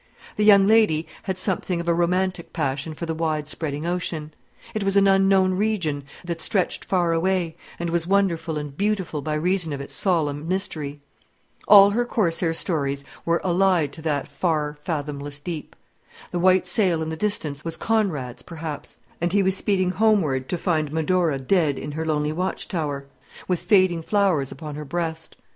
The 0.35 0.43
young 0.43 0.65
lady 0.65 1.05
had 1.21 1.37
something 1.37 1.79
of 1.79 1.87
a 1.87 1.93
romantic 1.93 2.53
passion 2.53 2.95
for 2.95 3.05
the 3.05 3.13
wide 3.13 3.47
spreading 3.47 3.85
ocean. 3.85 4.33
It 4.73 4.81
was 4.83 4.97
an 4.97 5.07
unknown 5.07 5.53
region, 5.53 6.05
that 6.25 6.41
stretched 6.41 6.83
far 6.83 7.13
away, 7.13 7.55
and 7.77 7.91
was 7.91 8.07
wonderful 8.07 8.57
and 8.57 8.75
beautiful 8.75 9.21
by 9.21 9.35
reason 9.35 9.71
of 9.73 9.79
its 9.79 9.93
solemn 9.93 10.47
mystery. 10.47 11.01
All 11.67 11.91
her 11.91 12.03
Corsair 12.03 12.55
stories 12.55 13.05
were 13.25 13.41
allied 13.45 13.93
to 13.93 14.01
that 14.01 14.27
far, 14.27 14.75
fathomless 14.83 15.39
deep. 15.39 15.75
The 16.31 16.39
white 16.39 16.65
sail 16.65 17.03
in 17.03 17.09
the 17.09 17.15
distance 17.15 17.63
was 17.63 17.77
Conrad's, 17.77 18.41
perhaps; 18.41 18.97
and 19.21 19.31
he 19.31 19.43
was 19.43 19.55
speeding 19.55 19.91
homeward 19.91 20.49
to 20.49 20.57
find 20.57 20.91
Medora 20.91 21.37
dead 21.37 21.77
in 21.77 21.91
her 21.91 22.07
lonely 22.07 22.31
watch 22.31 22.67
tower, 22.67 23.05
with 23.47 23.59
fading 23.61 24.01
flowers 24.01 24.51
upon 24.51 24.73
her 24.73 24.83
breast. 24.85 25.37